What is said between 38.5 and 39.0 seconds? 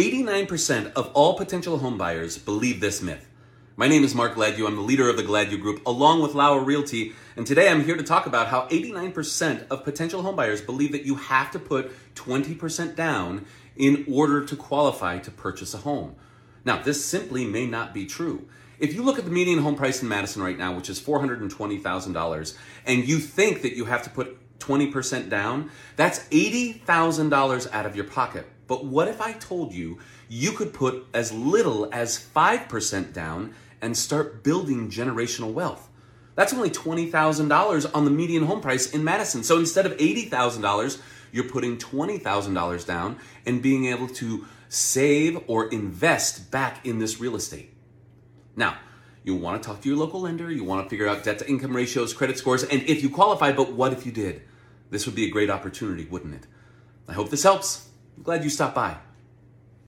price